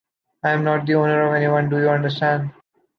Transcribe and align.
I'm 0.43 0.63
not 0.63 0.87
the 0.87 0.95
owner 0.95 1.27
of 1.27 1.35
anyone, 1.35 1.69
do 1.69 1.77
you 1.77 1.91
understand? 1.91 2.49